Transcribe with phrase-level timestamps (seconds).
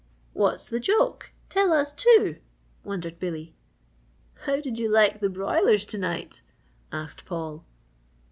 [0.33, 2.37] "What's the joke tell us, too!"
[2.83, 3.53] wondered Billy.
[4.45, 6.41] "How did you like the broilers to night?"
[6.91, 7.63] asked Paul.